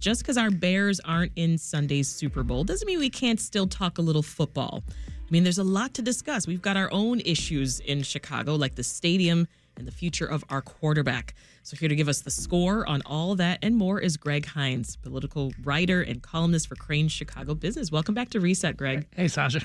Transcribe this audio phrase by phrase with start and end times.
[0.00, 3.98] just because our Bears aren't in Sunday's Super Bowl doesn't mean we can't still talk
[3.98, 4.82] a little football.
[4.88, 6.46] I mean, there's a lot to discuss.
[6.46, 9.46] We've got our own issues in Chicago, like the stadium
[9.80, 11.34] and the future of our quarterback.
[11.62, 14.96] So, here to give us the score on all that and more is Greg Hinz,
[14.96, 17.90] political writer and columnist for Crain's Chicago Business.
[17.90, 19.06] Welcome back to Reset, Greg.
[19.16, 19.60] Hey, Sasha.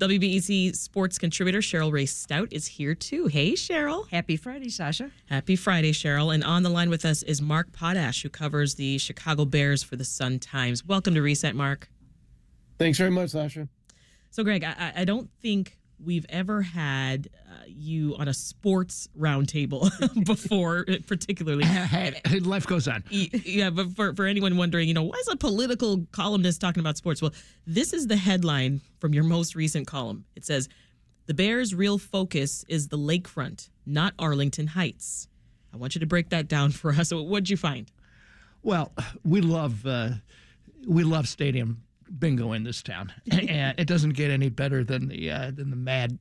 [0.00, 3.26] WBEZ sports contributor Cheryl Raye-Stout is here too.
[3.26, 4.08] Hey, Cheryl.
[4.10, 5.10] Happy Friday, Sasha.
[5.26, 6.34] Happy Friday, Cheryl.
[6.34, 9.96] And on the line with us is Mark Potash, who covers the Chicago Bears for
[9.96, 10.84] the Sun Times.
[10.84, 11.88] Welcome to Reset, Mark.
[12.78, 13.68] Thanks very much, Sasha.
[14.30, 19.90] So, Greg, I, I don't think we've ever had uh, you on a sports roundtable
[20.26, 21.64] before, particularly.
[22.40, 23.04] Life goes on.
[23.10, 26.96] Yeah, but for, for anyone wondering, you know, why is a political columnist talking about
[26.96, 27.22] sports?
[27.22, 27.32] Well,
[27.66, 30.24] this is the headline from your most recent column.
[30.36, 30.68] It says,
[31.26, 35.28] The Bears' real focus is the lakefront, not Arlington Heights.
[35.72, 37.12] I want you to break that down for us.
[37.12, 37.90] What'd you find?
[38.62, 38.92] Well,
[39.24, 40.10] we love uh,
[40.86, 41.83] we love stadium
[42.18, 45.76] bingo in this town, and it doesn't get any better than the uh, than the
[45.76, 46.18] mad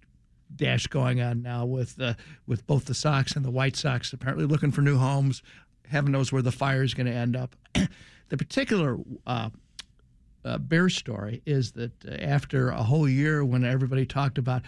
[0.56, 2.14] dash going on now with uh,
[2.48, 5.42] with both the Sox and the White Sox apparently looking for new homes.
[5.88, 7.56] Heaven knows where the fire is going to end up.
[8.30, 9.50] the particular uh,
[10.46, 14.62] uh, bear story is that uh, after a whole year when everybody talked about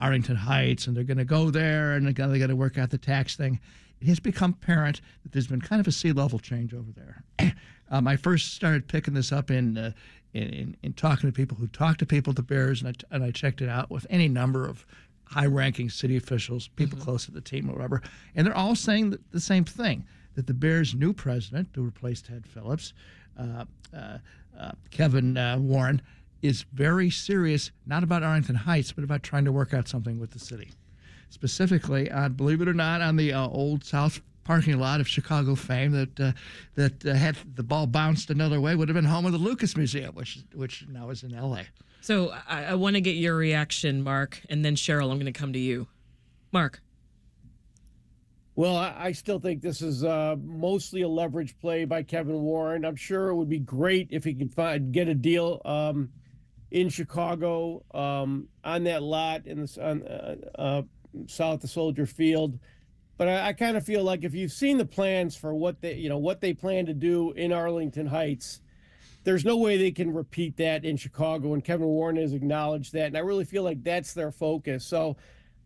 [0.00, 2.98] Arlington Heights and they're going to go there and they're going to work out the
[2.98, 3.60] tax thing,
[4.00, 7.24] it has become apparent that there's been kind of a sea level change over there.
[7.90, 9.92] I first started picking this up in, uh,
[10.36, 13.14] in, in, in talking to people who talk to people at the Bears, and I,
[13.14, 14.86] and I checked it out with any number of
[15.24, 17.04] high-ranking city officials, people mm-hmm.
[17.04, 18.02] close to the team, or whatever,
[18.34, 22.46] and they're all saying the same thing: that the Bears' new president, who replaced Ted
[22.46, 22.92] Phillips,
[23.38, 23.64] uh,
[23.96, 24.18] uh,
[24.58, 26.02] uh, Kevin uh, Warren,
[26.42, 30.30] is very serious, not about Arlington Heights, but about trying to work out something with
[30.30, 30.70] the city
[31.30, 35.56] specifically on, believe it or not, on the uh, old South parking lot of Chicago
[35.56, 36.32] fame that uh,
[36.76, 39.76] that uh, had the ball bounced another way would have been home of the Lucas
[39.76, 41.64] Museum, which which now is in L.A.
[42.00, 45.10] So I, I want to get your reaction, Mark, and then Cheryl.
[45.10, 45.88] I'm going to come to you,
[46.52, 46.80] Mark.
[48.54, 52.84] Well, I, I still think this is uh, mostly a leverage play by Kevin Warren.
[52.84, 56.10] I'm sure it would be great if he could find get a deal um,
[56.70, 60.82] in Chicago um, on that lot in the on, uh, uh,
[61.26, 62.58] south of Soldier Field.
[63.16, 65.94] But I, I kind of feel like if you've seen the plans for what they,
[65.94, 68.60] you know, what they plan to do in Arlington Heights,
[69.24, 71.54] there's no way they can repeat that in Chicago.
[71.54, 74.84] And Kevin Warren has acknowledged that, and I really feel like that's their focus.
[74.84, 75.16] So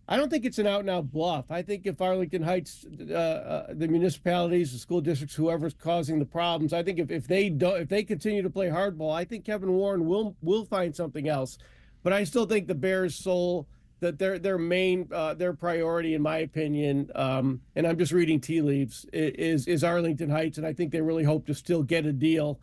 [0.08, 1.50] I don't think it's an out and out bluff.
[1.50, 6.24] I think if Arlington Heights, uh, uh, the municipalities, the school districts, whoever's causing the
[6.24, 9.44] problems, I think if, if they don't, if they continue to play hardball, I think
[9.44, 11.58] Kevin Warren will will find something else.
[12.02, 13.68] But I still think the Bears' sole
[14.00, 18.40] that their their main uh, their priority, in my opinion, um, and I'm just reading
[18.40, 22.06] tea leaves, is is Arlington Heights, and I think they really hope to still get
[22.06, 22.60] a deal,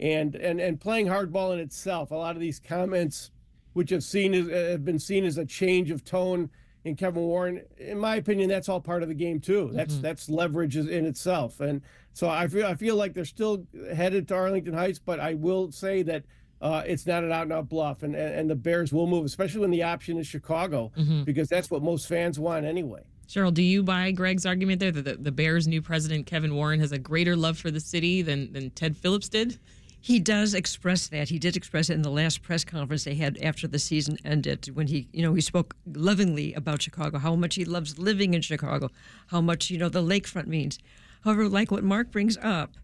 [0.00, 2.10] and and and playing hardball in itself.
[2.10, 3.30] A lot of these comments,
[3.74, 6.50] which have seen as, have been seen as a change of tone
[6.84, 9.70] in Kevin Warren, in my opinion, that's all part of the game too.
[9.72, 10.02] That's mm-hmm.
[10.02, 11.82] that's leverage in itself, and
[12.12, 15.72] so I feel I feel like they're still headed to Arlington Heights, but I will
[15.72, 16.22] say that
[16.60, 19.60] uh, it's not an out and out bluff, and, and the Bears will move, especially
[19.60, 21.24] when the option is Chicago, mm-hmm.
[21.24, 23.02] because that's what most fans want anyway.
[23.28, 26.78] Cheryl, do you buy Greg's argument there that the, the Bears' new president Kevin Warren
[26.80, 29.58] has a greater love for the city than than Ted Phillips did?
[30.00, 31.28] He does express that.
[31.30, 34.70] He did express it in the last press conference they had after the season ended,
[34.72, 38.40] when he, you know, he spoke lovingly about Chicago, how much he loves living in
[38.40, 38.88] Chicago,
[39.28, 40.78] how much you know the lakefront means.
[41.24, 42.74] However, like what Mark brings up,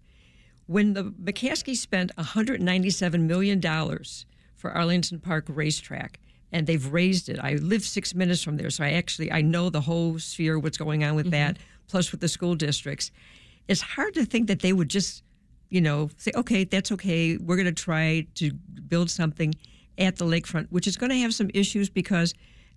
[0.67, 3.61] when the McCaskey spent $197 million
[4.55, 6.19] for Arlington Park Racetrack,
[6.53, 7.39] and they've raised it.
[7.41, 10.79] I live six minutes from there, so I actually I know the whole sphere, what's
[10.79, 11.33] going on with mm-hmm.
[11.33, 11.59] that,
[11.89, 13.11] plus with the school districts.
[13.69, 15.23] It's hard to think that they would just,
[15.71, 17.37] you know, say, okay, that's okay.
[17.37, 19.55] We're going to try to build something
[19.99, 22.35] at the lakefront, which is going to have some issues because,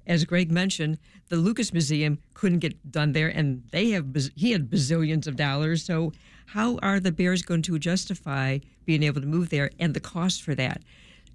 [0.08, 0.98] as Greg mentioned,
[1.30, 5.84] the Lucas Museum couldn't get done there, and they have he had bazillions of dollars.
[5.84, 6.14] So
[6.46, 10.42] how are the Bears going to justify being able to move there and the cost
[10.42, 10.82] for that?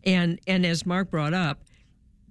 [0.05, 1.63] And and as Mark brought up,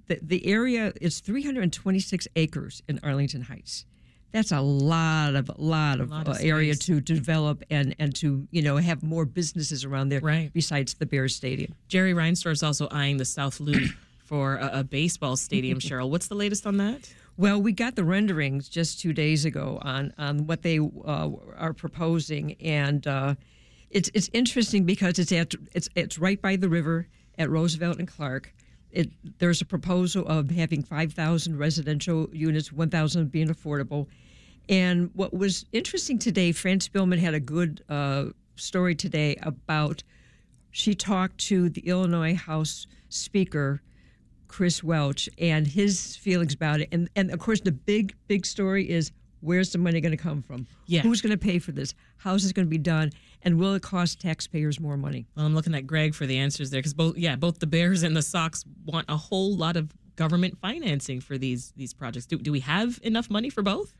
[0.07, 3.85] the, the area is 326 acres in Arlington Heights.
[4.31, 8.47] That's a lot of lot of, lot of uh, area to develop and and to
[8.51, 10.51] you know have more businesses around there right.
[10.53, 11.73] besides the Bears Stadium.
[11.87, 13.91] Jerry Reinsdorf is also eyeing the South Loop
[14.23, 15.79] for a, a baseball stadium.
[15.79, 17.11] Cheryl, what's the latest on that?
[17.39, 21.71] Well, we got the renderings just two days ago on on what they uh, are
[21.71, 23.35] proposing, and uh,
[23.89, 27.07] it's it's interesting because it's at it's it's right by the river
[27.37, 28.53] at Roosevelt and Clark.
[28.91, 34.07] It, there's a proposal of having 5,000 residential units, 1,000 being affordable.
[34.67, 38.25] And what was interesting today, Fran Spielman had a good uh,
[38.57, 40.03] story today about
[40.71, 43.81] she talked to the Illinois House Speaker
[44.49, 46.89] Chris Welch and his feelings about it.
[46.91, 49.11] And and of course the big big story is
[49.41, 50.67] where's the money going to come from?
[50.85, 51.01] Yeah.
[51.01, 51.93] Who's going to pay for this?
[52.17, 53.11] How's this going to be done?
[53.43, 55.25] And will it cost taxpayers more money?
[55.35, 58.03] Well, I'm looking at Greg for the answers there because both, yeah, both the Bears
[58.03, 62.25] and the Sox want a whole lot of government financing for these these projects.
[62.25, 63.95] Do, do we have enough money for both?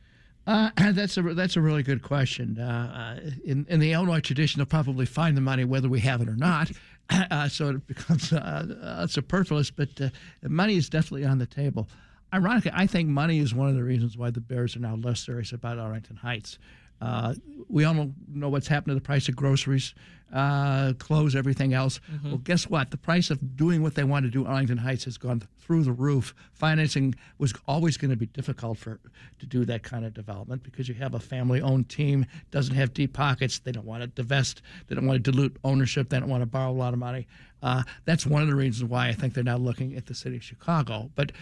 [0.50, 2.58] Uh, that's a that's a really good question.
[2.58, 6.20] Uh, uh, in in the Illinois tradition, they'll probably find the money whether we have
[6.20, 6.70] it or not.
[7.12, 9.68] Uh, so it becomes uh, superfluous.
[9.68, 10.10] But uh,
[10.44, 11.88] money is definitely on the table.
[12.32, 15.18] Ironically, I think money is one of the reasons why the Bears are now less
[15.18, 16.60] serious about Arlington Heights.
[17.00, 17.34] Uh,
[17.68, 19.94] we all know what's happened to the price of groceries,
[20.34, 22.00] uh, clothes, everything else.
[22.12, 22.28] Mm-hmm.
[22.28, 22.90] Well, guess what?
[22.90, 25.84] The price of doing what they want to do, in Arlington Heights, has gone through
[25.84, 26.34] the roof.
[26.52, 29.00] Financing was always going to be difficult for
[29.38, 33.12] to do that kind of development because you have a family-owned team, doesn't have deep
[33.12, 33.60] pockets.
[33.60, 34.62] They don't want to divest.
[34.88, 36.08] They don't want to dilute ownership.
[36.08, 37.26] They don't want to borrow a lot of money.
[37.62, 40.36] Uh, that's one of the reasons why I think they're now looking at the city
[40.36, 41.10] of Chicago.
[41.14, 41.32] But,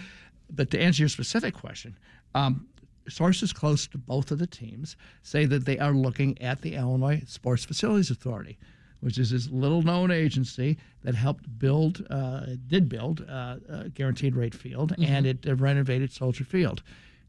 [0.50, 1.96] but to answer your specific question.
[2.34, 2.66] Um,
[3.10, 7.22] sources close to both of the teams say that they are looking at the Illinois
[7.26, 8.58] Sports Facilities Authority,
[9.00, 14.34] which is this little known agency that helped build, uh, did build uh, a guaranteed
[14.34, 15.05] rate field, mm-hmm.
[15.05, 16.82] and it uh, renovated Soldier Field.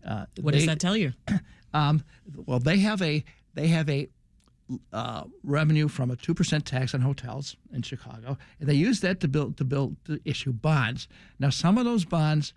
[0.06, 1.14] Uh, what they, does that tell you?
[1.72, 2.04] Um,
[2.48, 3.24] well, they have a
[3.54, 4.10] they have a
[4.94, 9.20] uh, revenue from a two percent tax on hotels in Chicago, and they use that
[9.22, 11.08] to build to build to issue bonds.
[11.40, 12.54] Now, some of those bonds,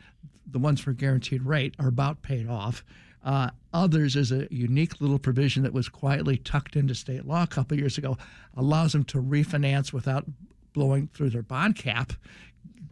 [0.47, 2.85] the ones for guaranteed rate, are about paid off.
[3.25, 7.47] Uh, others is a unique little provision that was quietly tucked into state law a
[7.47, 8.17] couple years ago,
[8.57, 10.25] allows them to refinance without
[10.73, 12.13] blowing through their bond cap,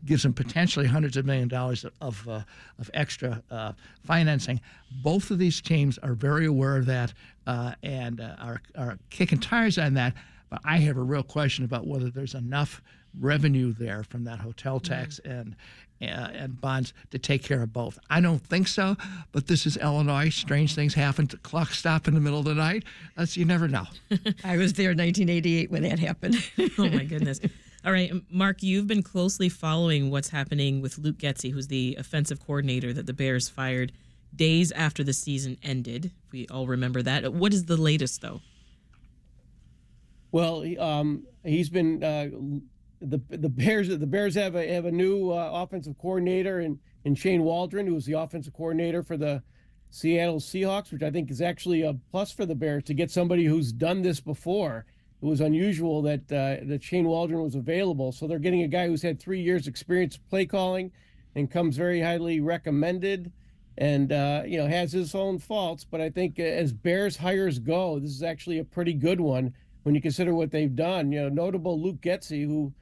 [0.04, 2.42] gives them potentially hundreds of million dollars of, uh,
[2.78, 3.72] of extra uh,
[4.04, 4.60] financing.
[5.02, 7.12] Both of these teams are very aware of that
[7.46, 10.14] uh, and uh, are, are kicking tires on that.
[10.48, 12.82] But I have a real question about whether there's enough
[13.18, 15.40] revenue there from that hotel tax mm.
[15.40, 15.56] and
[16.02, 17.98] uh, and bonds to take care of both.
[18.08, 18.96] I don't think so,
[19.32, 20.30] but this is Illinois.
[20.30, 21.26] Strange things happen.
[21.26, 22.84] The clock stop in the middle of the night.
[23.16, 23.84] That's, you never know.
[24.44, 26.36] I was there in 1988 when that happened.
[26.78, 27.40] oh my goodness.
[27.84, 32.38] All right, Mark, you've been closely following what's happening with Luke Getsy, who's the offensive
[32.38, 33.92] coordinator that the Bears fired
[34.34, 36.12] days after the season ended.
[36.30, 37.32] We all remember that.
[37.32, 38.42] What is the latest, though?
[40.30, 42.28] Well, um, he's been uh,
[43.00, 47.14] the the Bears the Bears have a have a new uh, offensive coordinator in in
[47.14, 49.42] Shane Waldron, who was the offensive coordinator for the
[49.90, 53.44] Seattle Seahawks, which I think is actually a plus for the Bears to get somebody
[53.44, 54.84] who's done this before.
[55.22, 58.86] It was unusual that uh, that Shane Waldron was available, so they're getting a guy
[58.86, 60.92] who's had three years experience play calling,
[61.34, 63.32] and comes very highly recommended,
[63.78, 65.84] and uh, you know has his own faults.
[65.84, 69.94] But I think as Bears hires go, this is actually a pretty good one when
[69.94, 71.12] you consider what they've done.
[71.12, 72.72] You know, notable Luke Getsy, who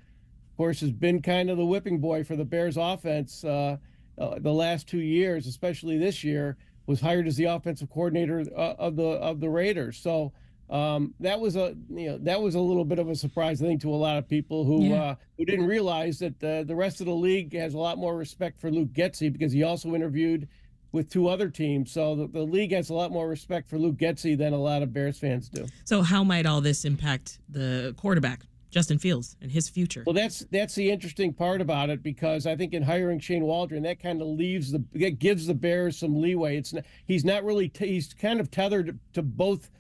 [0.59, 3.79] course, has been kind of the whipping boy for the Bears offense uh,
[4.19, 6.59] uh, the last two years, especially this year.
[6.87, 9.99] Was hired as the offensive coordinator uh, of the of the Raiders.
[9.99, 10.33] So
[10.71, 13.67] um, that was a you know that was a little bit of a surprise, I
[13.67, 15.03] think, to a lot of people who yeah.
[15.03, 18.59] uh, who didn't realize that the rest of the league has a lot more respect
[18.59, 20.49] for Luke Getsy because he also interviewed
[20.93, 21.93] with two other teams.
[21.93, 24.83] So the, the league has a lot more respect for Luke Getsy than a lot
[24.83, 25.67] of Bears fans do.
[25.85, 28.41] So how might all this impact the quarterback?
[28.71, 30.03] Justin Fields and his future.
[30.07, 33.83] Well, that's that's the interesting part about it because I think in hiring Shane Waldron,
[33.85, 36.57] that kind of leaves the that gives the Bears some leeway.
[36.57, 39.71] It's not, he's not really t- he's kind of tethered to both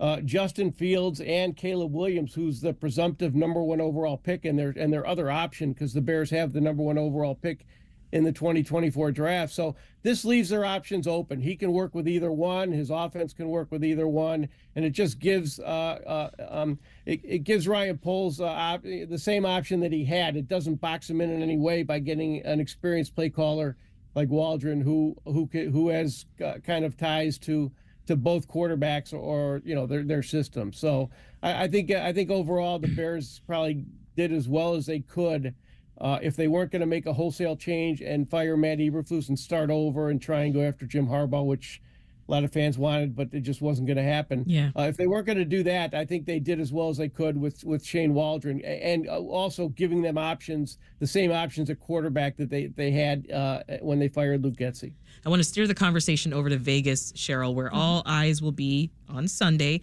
[0.00, 4.70] uh, Justin Fields and Caleb Williams, who's the presumptive number one overall pick, and their
[4.76, 7.66] and their other option because the Bears have the number one overall pick
[8.12, 9.52] in the 2024 draft.
[9.52, 11.40] So this leaves their options open.
[11.40, 12.72] He can work with either one.
[12.72, 15.62] His offense can work with either one, and it just gives uh,
[16.06, 20.36] uh, um, it, it, gives Ryan Poles uh, op- the same option that he had.
[20.36, 23.76] It doesn't box him in in any way by getting an experienced play caller
[24.14, 27.70] like Waldron, who who who has uh, kind of ties to
[28.06, 30.72] to both quarterbacks or, you know their their system.
[30.72, 31.10] So
[31.42, 33.84] I, I think I think overall the Bears probably
[34.16, 35.54] did as well as they could
[36.00, 39.38] uh, if they weren't going to make a wholesale change and fire Matt Eberflus and
[39.38, 41.80] start over and try and go after Jim Harbaugh, which
[42.28, 44.44] a lot of fans wanted, but it just wasn't going to happen.
[44.46, 44.70] Yeah.
[44.76, 46.98] Uh, if they weren't going to do that, I think they did as well as
[46.98, 51.70] they could with with Shane Waldron and uh, also giving them options, the same options
[51.70, 54.92] at quarterback that they they had uh, when they fired Luke Getsy.
[55.24, 58.90] I want to steer the conversation over to Vegas, Cheryl, where all eyes will be
[59.08, 59.80] on Sunday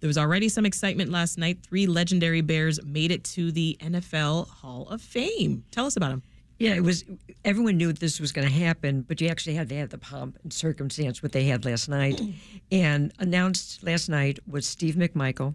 [0.00, 1.58] there was already some excitement last night.
[1.62, 5.64] Three legendary Bears made it to the NFL Hall of Fame.
[5.70, 6.22] Tell us about them.
[6.58, 7.04] Yeah, it was.
[7.44, 10.38] Everyone knew this was going to happen, but you actually had to have the pomp
[10.42, 12.20] and circumstance what they had last night.
[12.72, 15.54] And announced last night was Steve McMichael,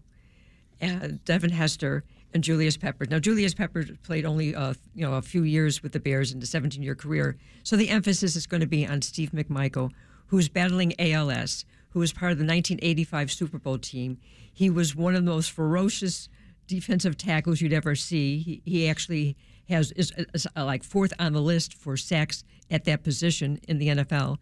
[0.79, 3.09] and Devin Hester and Julius Peppers.
[3.09, 6.39] Now, Julius Peppers played only uh, you know a few years with the Bears in
[6.39, 9.91] the 17-year career, so the emphasis is going to be on Steve McMichael,
[10.27, 14.17] who's battling ALS, who was part of the 1985 Super Bowl team.
[14.51, 16.29] He was one of the most ferocious
[16.67, 18.39] defensive tackles you'd ever see.
[18.39, 19.37] He, he actually
[19.69, 23.77] has is, is, uh, like fourth on the list for sacks at that position in
[23.77, 24.37] the NFL.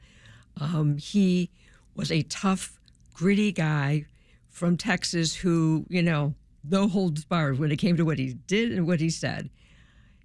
[0.59, 1.49] Um, he
[1.95, 2.79] was a tough,
[3.13, 4.05] gritty guy
[4.47, 8.71] from Texas who, you know, no holds barred when it came to what he did
[8.71, 9.49] and what he said.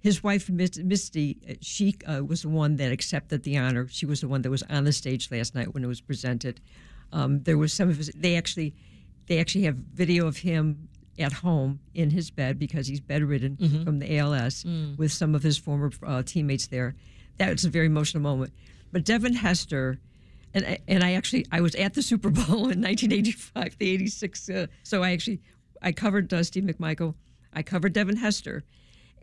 [0.01, 3.87] His wife, Misty, she uh, was the one that accepted the honor.
[3.89, 6.61] She was the one that was on the stage last night when it was presented.
[7.15, 8.11] Um, there was some of his.
[8.13, 8.75] They actually,
[9.27, 13.83] they actually have video of him at home in his bed because he's bedridden mm-hmm.
[13.85, 14.97] from the ALS mm.
[14.97, 16.93] with some of his former uh, teammates there.
[17.37, 18.51] That was a very emotional moment.
[18.91, 19.97] But Devin Hester,
[20.53, 24.49] and and I actually I was at the Super Bowl in 1985, the 86.
[24.49, 25.39] Uh, so I actually
[25.81, 27.15] I covered uh, Steve McMichael.
[27.53, 28.63] I covered Devin Hester,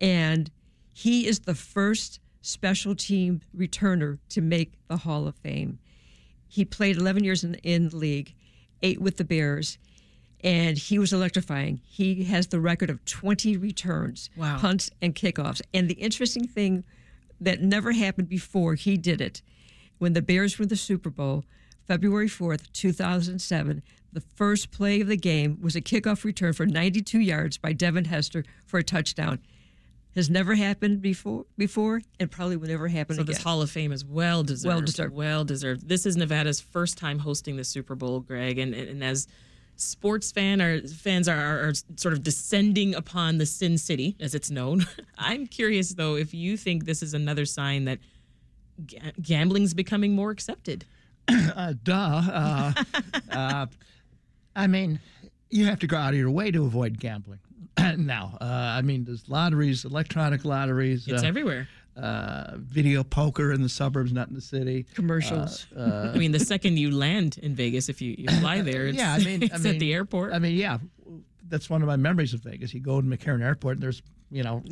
[0.00, 0.50] and
[0.94, 5.78] he is the first special team returner to make the Hall of Fame.
[6.52, 8.34] He played 11 years in, in the league,
[8.82, 9.78] eight with the Bears,
[10.44, 11.80] and he was electrifying.
[11.82, 14.58] He has the record of 20 returns, wow.
[14.58, 15.62] punts, and kickoffs.
[15.72, 16.84] And the interesting thing
[17.40, 19.40] that never happened before, he did it.
[19.96, 21.46] When the Bears were the Super Bowl,
[21.88, 23.82] February 4th, 2007,
[24.12, 28.04] the first play of the game was a kickoff return for 92 yards by Devin
[28.04, 29.38] Hester for a touchdown.
[30.14, 33.34] Has never happened before, before, and probably will never happen so again.
[33.34, 34.74] So this Hall of Fame is well deserved.
[34.74, 35.14] Well deserved.
[35.14, 35.88] Well deserved.
[35.88, 39.26] This is Nevada's first time hosting the Super Bowl, Greg, and, and as
[39.76, 44.34] sports fan or fans are, are, are, sort of descending upon the Sin City, as
[44.34, 44.86] it's known.
[45.18, 47.98] I'm curious though if you think this is another sign that
[48.86, 50.84] ga- gambling's becoming more accepted.
[51.28, 51.94] uh, duh.
[51.94, 52.72] Uh,
[53.30, 53.66] uh,
[54.54, 55.00] I mean,
[55.50, 57.40] you have to go out of your way to avoid gambling.
[57.96, 61.08] now, uh, I mean, there's lotteries, electronic lotteries.
[61.08, 61.68] It's uh, everywhere.
[61.96, 64.86] Uh, video poker in the suburbs, not in the city.
[64.94, 65.66] Commercials.
[65.76, 68.86] Uh, uh, I mean, the second you land in Vegas, if you, you fly there,
[68.86, 70.32] it's, yeah, I mean, it's I mean, at the airport.
[70.32, 70.78] I mean, yeah,
[71.48, 72.72] that's one of my memories of Vegas.
[72.72, 74.62] You go to McCarran Airport, and there's you know,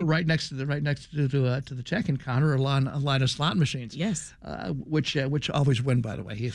[0.00, 2.88] right next to the right next to to, uh, to the check-in counter, a line
[2.88, 3.94] a line of slot machines.
[3.94, 6.50] Yes, uh, which uh, which always win, by the way.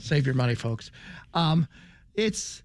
[0.00, 0.90] Save your money, folks.
[1.32, 1.66] Um,
[2.14, 2.62] it's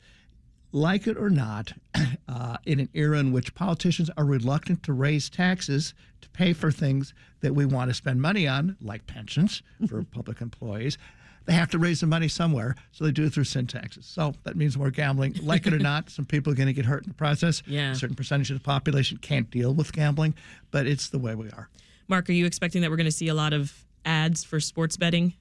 [0.71, 1.73] like it or not,
[2.27, 6.71] uh, in an era in which politicians are reluctant to raise taxes to pay for
[6.71, 10.97] things that we want to spend money on, like pensions for public employees,
[11.45, 14.05] they have to raise the money somewhere, so they do it through sin taxes.
[14.05, 15.35] So that means more gambling.
[15.41, 17.63] Like it or not, some people are going to get hurt in the process.
[17.65, 17.91] Yeah.
[17.91, 20.35] A certain percentage of the population can't deal with gambling,
[20.69, 21.69] but it's the way we are.
[22.07, 24.97] Mark, are you expecting that we're going to see a lot of ads for sports
[24.97, 25.33] betting?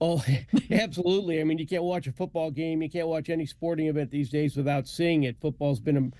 [0.00, 0.22] Oh,
[0.70, 1.40] absolutely.
[1.40, 4.30] I mean, you can't watch a football game, you can't watch any sporting event these
[4.30, 5.40] days without seeing it.
[5.40, 6.10] Football's been a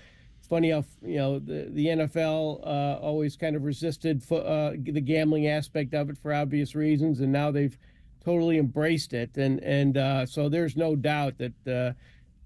[0.47, 5.01] funny how you know the, the NFL uh, always kind of resisted fo- uh, the
[5.01, 7.77] gambling aspect of it for obvious reasons, and now they've
[8.23, 11.93] totally embraced it, and and uh, so there's no doubt that uh,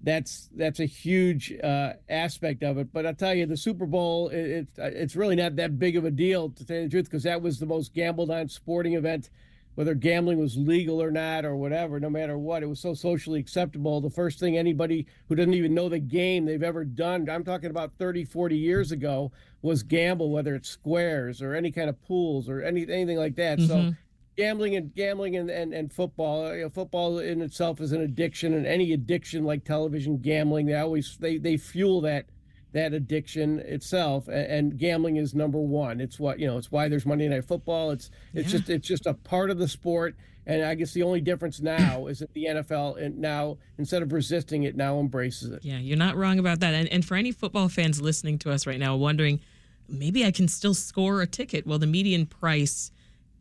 [0.02, 2.92] that's that's a huge uh, aspect of it.
[2.92, 6.04] But I'll tell you, the Super Bowl it, it's it's really not that big of
[6.04, 8.94] a deal to tell you the truth because that was the most gambled on sporting
[8.94, 9.30] event.
[9.74, 13.40] Whether gambling was legal or not, or whatever, no matter what, it was so socially
[13.40, 14.00] acceptable.
[14.00, 17.70] The first thing anybody who doesn't even know the game they've ever done, I'm talking
[17.70, 22.48] about 30, 40 years ago, was gamble, whether it's squares or any kind of pools
[22.48, 23.58] or any, anything like that.
[23.58, 23.90] Mm-hmm.
[23.90, 23.94] So
[24.36, 28.54] gambling and gambling and, and, and football you know, football in itself is an addiction
[28.54, 32.24] and any addiction like television gambling they always they, they fuel that
[32.72, 36.88] that addiction itself and, and gambling is number one it's what you know it's why
[36.88, 38.58] there's monday night football it's it's yeah.
[38.58, 42.06] just it's just a part of the sport and i guess the only difference now
[42.06, 45.78] is that the nfl and uh, now instead of resisting it now embraces it yeah
[45.78, 48.78] you're not wrong about that and, and for any football fans listening to us right
[48.78, 49.40] now wondering
[49.88, 52.90] maybe i can still score a ticket well the median price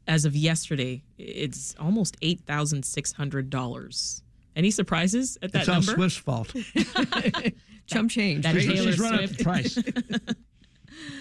[0.08, 4.24] as of yesterday, it's almost eight thousand six hundred dollars.
[4.56, 6.04] Any surprises at that it's number?
[6.04, 6.54] It's Swift's fault.
[7.92, 8.44] Chump change.
[8.44, 9.78] That Taylor She's run up the price.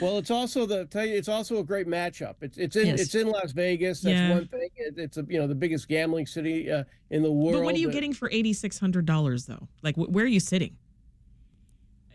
[0.01, 2.37] well, it's also the tell you, it's also a great matchup.
[2.41, 3.01] It's it's in yes.
[3.01, 4.01] it's in Las Vegas.
[4.01, 4.31] That's yeah.
[4.31, 4.69] one thing.
[4.77, 7.59] It, it's a you know the biggest gambling city uh, in the world.
[7.59, 9.69] But what are you getting for eighty six hundred dollars though?
[9.83, 10.77] Like wh- where are you sitting?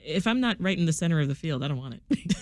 [0.03, 2.35] If I'm not right in the center of the field, I don't want it.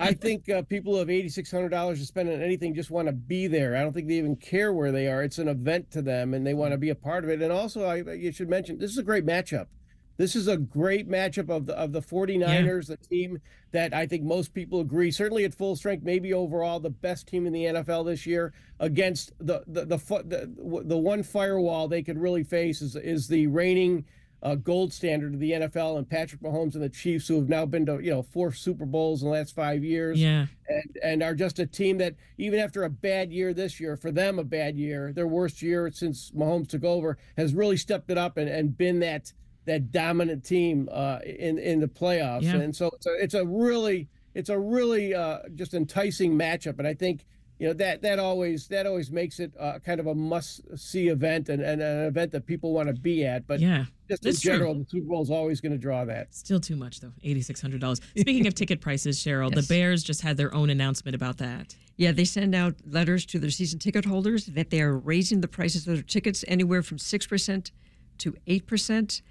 [0.00, 2.90] I think uh, people who have eighty six hundred dollars to spend on anything just
[2.90, 3.76] want to be there.
[3.76, 5.22] I don't think they even care where they are.
[5.22, 7.42] It's an event to them, and they want to be a part of it.
[7.42, 9.66] And also, I, you should mention this is a great matchup.
[10.16, 12.96] This is a great matchup of the of the 49ers, yeah.
[12.96, 13.38] the team
[13.72, 17.46] that I think most people agree, certainly at full strength, maybe overall the best team
[17.46, 22.18] in the NFL this year, against the the the the, the, one firewall they could
[22.18, 24.04] really face is is the reigning
[24.44, 27.64] uh, gold standard of the NFL and Patrick Mahomes and the Chiefs, who have now
[27.66, 30.46] been to you know four Super Bowls in the last five years, Yeah.
[30.68, 34.12] and and are just a team that even after a bad year this year, for
[34.12, 38.18] them a bad year, their worst year since Mahomes took over, has really stepped it
[38.18, 39.32] up and, and been that
[39.66, 42.42] that dominant team uh, in in the playoffs.
[42.42, 42.56] Yeah.
[42.56, 46.86] And so it's a, it's a really it's a really uh, just enticing matchup, and
[46.88, 47.24] I think
[47.60, 51.08] you know that that always that always makes it uh, kind of a must see
[51.08, 53.46] event and, and an event that people want to be at.
[53.46, 53.84] But Yeah.
[54.08, 54.52] just in That's true.
[54.52, 56.34] general, the Super Bowl is always going to draw that.
[56.34, 57.12] Still too much though.
[57.22, 58.00] Eighty six hundred dollars.
[58.18, 59.66] Speaking of ticket prices, Cheryl, Yes.
[59.68, 61.76] the Bears just had their own announcement about that.
[61.96, 65.46] Yeah, they send out letters to their season ticket holders that they are raising the
[65.48, 67.70] prices of their tickets anywhere from 6%
[68.18, 69.22] to 8%.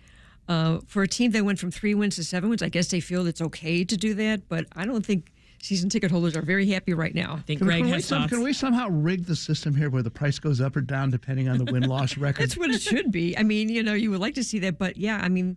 [0.47, 2.99] Uh, for a team that went from three wins to seven wins, I guess they
[2.99, 5.31] feel it's okay to do that, but I don't think
[5.61, 7.35] season ticket holders are very happy right now.
[7.35, 9.73] I think Can, we- Greg can we has some- can we somehow rig the system
[9.73, 12.43] here where the price goes up or down depending on the win loss record?
[12.43, 13.37] That's what it should be.
[13.37, 15.55] I mean, you know, you would like to see that, but yeah, I mean,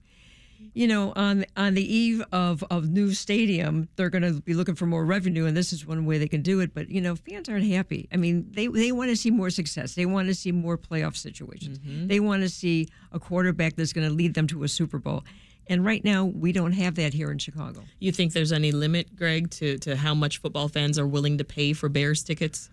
[0.75, 4.75] you know, on on the eve of of new stadium, they're going to be looking
[4.75, 6.75] for more revenue, and this is one way they can do it.
[6.75, 8.09] But you know, fans aren't happy.
[8.13, 9.95] I mean, they they want to see more success.
[9.95, 11.79] They want to see more playoff situations.
[11.79, 12.09] Mm-hmm.
[12.09, 15.25] They want to see a quarterback that's going to lead them to a Super Bowl.
[15.69, 17.83] And right now, we don't have that here in Chicago.
[17.99, 21.45] You think there's any limit, Greg, to, to how much football fans are willing to
[21.45, 22.71] pay for Bears tickets?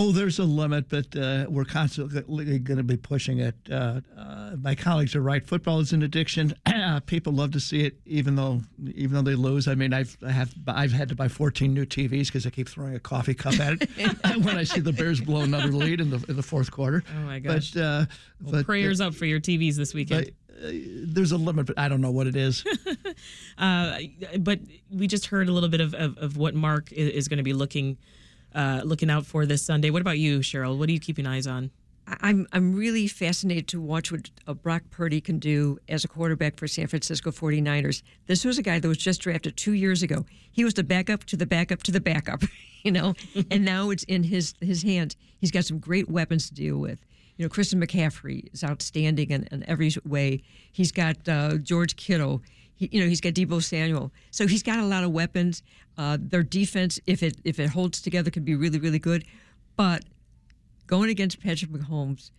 [0.00, 3.56] Oh, there's a limit, but uh, we're constantly going to be pushing it.
[3.68, 5.44] Uh, uh, my colleagues are right.
[5.44, 6.54] Football is an addiction.
[7.06, 8.60] People love to see it, even though
[8.94, 9.66] even though they lose.
[9.66, 12.68] I mean, I've I have I've had to buy 14 new TVs because I keep
[12.68, 13.90] throwing a coffee cup at it
[14.44, 17.02] when I see the Bears blow another lead in the in the fourth quarter.
[17.16, 17.72] Oh, my gosh.
[17.72, 18.06] But, uh,
[18.40, 20.30] but Prayers up for your TVs this weekend.
[20.62, 20.70] uh,
[21.06, 22.64] there's a limit, but I don't know what it is.
[23.58, 23.98] Uh,
[24.38, 24.60] but
[24.92, 27.52] we just heard a little bit of, of, of what Mark is going to be
[27.52, 27.96] looking
[28.58, 29.90] uh, looking out for this Sunday.
[29.90, 30.76] What about you, Cheryl?
[30.76, 31.70] What are you keeping eyes on?
[32.22, 36.56] I'm I'm really fascinated to watch what uh, Brock Purdy can do as a quarterback
[36.56, 38.02] for San Francisco 49ers.
[38.26, 40.24] This was a guy that was just drafted two years ago.
[40.50, 42.42] He was the backup to the backup to the backup,
[42.82, 43.14] you know,
[43.50, 45.16] and now it's in his his hands.
[45.38, 46.98] He's got some great weapons to deal with.
[47.36, 50.42] You know, Christian McCaffrey is outstanding in, in every way.
[50.72, 52.42] He's got uh, George Kittle.
[52.74, 54.10] He, you know, he's got Deebo Samuel.
[54.32, 55.62] So he's got a lot of weapons.
[55.98, 59.24] Uh, their defense, if it if it holds together, can be really really good.
[59.76, 60.04] But
[60.86, 62.30] going against Patrick Mahomes,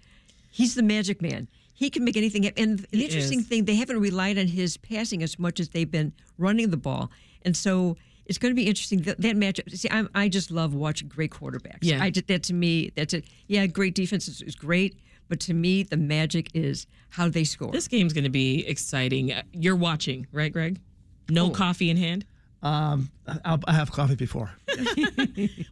[0.49, 1.47] he's the magic man.
[1.73, 2.63] He can make anything happen.
[2.63, 3.47] And the He interesting is.
[3.47, 7.09] thing, they haven't relied on his passing as much as they've been running the ball.
[7.43, 7.95] And so
[8.25, 9.69] it's going to be interesting that, that matchup.
[9.75, 11.77] See, I'm, I just love watching great quarterbacks.
[11.81, 12.03] Yeah.
[12.03, 12.91] I did that to me.
[12.95, 13.25] That's it.
[13.47, 14.97] Yeah, great defense is, is great,
[15.29, 17.71] but to me, the magic is how they score.
[17.71, 19.31] This game's going to be exciting.
[19.31, 20.81] Uh, You're watching, right, Greg?
[21.29, 21.49] No Oh.
[21.51, 22.25] coffee in hand?
[22.61, 23.09] Um,
[23.45, 24.51] I'll, I have coffee before.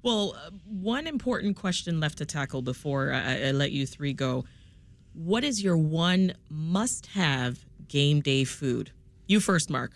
[0.03, 4.45] Well, uh, one important question left to tackle before I, I let you three go.
[5.13, 8.91] What is your one must have game day food?
[9.27, 9.91] You first, Mark.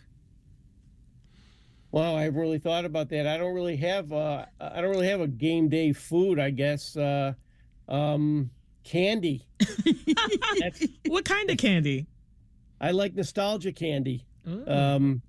[1.91, 3.27] Well, I haven't really thought about that.
[3.27, 6.39] I don't really have uh, I don't really have a game day food.
[6.39, 7.33] I guess uh,
[7.87, 8.49] um,
[8.83, 9.45] candy.
[11.07, 12.07] What kind of candy?
[12.79, 14.25] I like nostalgia candy.
[14.47, 14.65] Ooh.
[14.67, 15.21] Um,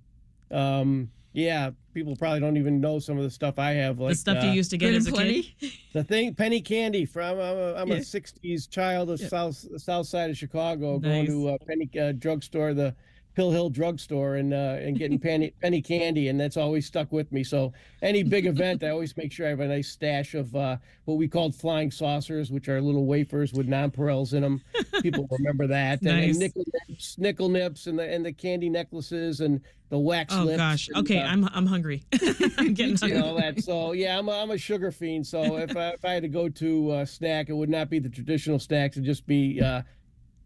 [0.51, 3.99] um, yeah, people probably don't even know some of the stuff I have.
[3.99, 5.73] Like the stuff uh, you used to get Good as and a kid?
[5.92, 7.38] the thing, penny candy from.
[7.38, 7.97] I'm a, I'm Yeah.
[7.97, 11.03] a '60s child of south south side of Chicago, Nice.
[11.03, 12.95] going to a penny uh, drugstore, the
[13.35, 17.33] Pill Hill drugstore, and uh, and getting penny penny candy, and that's always stuck with
[17.33, 17.42] me.
[17.45, 20.77] So any big event, I always make sure I have a nice stash of uh,
[21.07, 24.61] what we called flying saucers, which are little wafers with nonpareils in them.
[25.03, 26.01] People remember that.
[26.03, 26.31] And, Nice.
[26.31, 30.55] and nickel nips, nickel nips, and the and the candy necklaces and the wax Oh
[30.57, 30.88] gosh.
[30.88, 32.03] and, Okay, uh, I'm I'm hungry.
[32.59, 33.18] I'm getting you hungry.
[33.18, 33.62] know that.
[33.62, 35.27] So yeah, I'm a, I'm a sugar fiend.
[35.27, 37.99] So if I, if I had to go to uh, snack, it would not be
[37.99, 38.97] the traditional snacks.
[38.97, 39.83] It'd just be uh,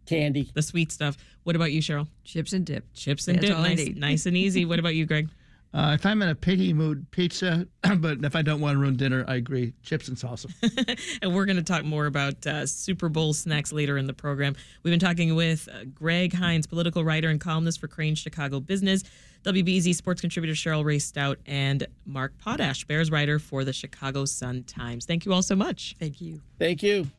[0.06, 0.50] candy.
[0.54, 1.16] The sweet stuff.
[1.44, 2.08] What about you, Cheryl?
[2.24, 2.92] Chips and dip.
[2.94, 3.56] Chips and That's dip.
[3.56, 4.64] all I Nice, nice and easy.
[4.64, 5.28] What about you, Greg?
[5.74, 7.66] Uh, if I'm in a piggy mood, pizza.
[7.98, 9.74] but if I don't want to ruin dinner, I agree.
[9.82, 10.50] Chips and salsa.
[11.22, 14.56] and we're going to talk more about uh, Super Bowl snacks later in the program.
[14.82, 19.02] We've been talking with uh, Greg Hinz, political writer and columnist for Crain Chicago Business,
[19.44, 25.04] WBEZ sports contributor Cheryl Raye-Stout, and Mark Potash, Bears writer for the Chicago Sun Times.
[25.04, 25.94] Thank you all so much.
[26.00, 26.40] Thank you.
[26.58, 27.06] Thank you.